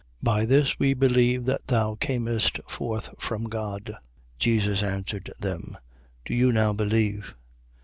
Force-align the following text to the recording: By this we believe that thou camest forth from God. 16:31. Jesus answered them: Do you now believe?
By 0.23 0.47
this 0.47 0.79
we 0.79 0.95
believe 0.95 1.45
that 1.45 1.67
thou 1.67 1.93
camest 1.93 2.59
forth 2.67 3.09
from 3.19 3.43
God. 3.43 3.85
16:31. 4.39 4.39
Jesus 4.39 4.81
answered 4.81 5.31
them: 5.39 5.77
Do 6.25 6.33
you 6.33 6.51
now 6.51 6.73
believe? 6.73 7.35